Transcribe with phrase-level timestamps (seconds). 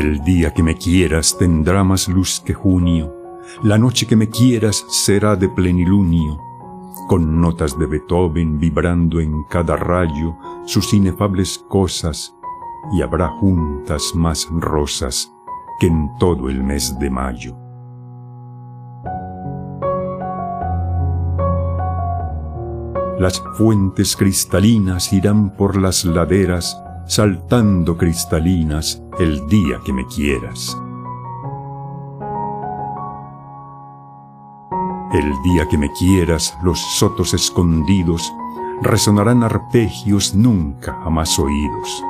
[0.00, 3.14] El día que me quieras tendrá más luz que junio,
[3.62, 6.40] la noche que me quieras será de plenilunio,
[7.06, 12.34] con notas de Beethoven vibrando en cada rayo sus inefables cosas,
[12.94, 15.34] y habrá juntas más rosas
[15.78, 17.54] que en todo el mes de mayo.
[23.18, 30.78] Las fuentes cristalinas irán por las laderas, saltando cristalinas el día que me quieras.
[35.12, 38.32] El día que me quieras, los sotos escondidos
[38.82, 42.04] resonarán arpegios nunca jamás oídos.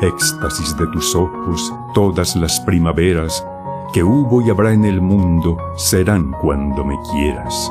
[0.00, 3.46] Éxtasis de tus ojos, todas las primaveras
[3.92, 7.70] que hubo y habrá en el mundo serán cuando me quieras.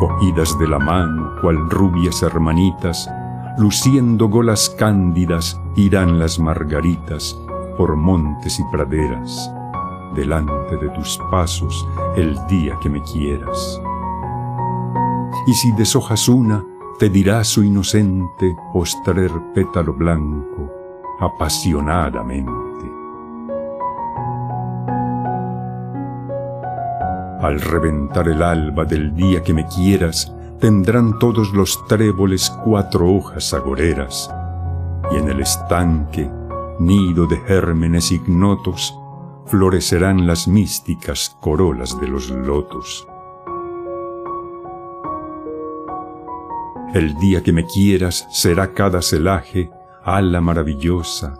[0.00, 3.10] Cogidas de la mano, cual rubias hermanitas,
[3.58, 7.38] luciendo golas cándidas, irán las margaritas
[7.76, 9.52] por montes y praderas,
[10.14, 11.86] delante de tus pasos
[12.16, 13.80] el día que me quieras.
[15.46, 16.64] Y si deshojas una,
[16.98, 20.68] te dirá su inocente postrer pétalo blanco,
[21.20, 22.68] apasionadamente.
[27.40, 33.54] Al reventar el alba del día que me quieras, tendrán todos los tréboles cuatro hojas
[33.54, 34.30] agoreras,
[35.12, 36.28] y en el estanque,
[36.80, 38.98] nido de gérmenes ignotos,
[39.46, 43.06] florecerán las místicas corolas de los lotos.
[46.92, 49.70] El día que me quieras será cada celaje,
[50.04, 51.38] ala maravillosa,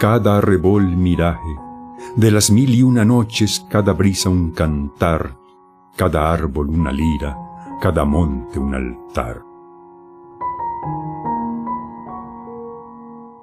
[0.00, 1.56] cada arrebol miraje,
[2.16, 5.36] de las mil y una noches cada brisa un cantar,
[5.96, 7.36] cada árbol una lira,
[7.80, 9.42] cada monte un altar.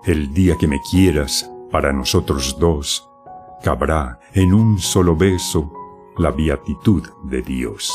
[0.04, 3.10] El día que me quieras, para nosotros dos,
[3.64, 5.72] cabrá en un solo beso
[6.18, 7.92] la beatitud de Dios.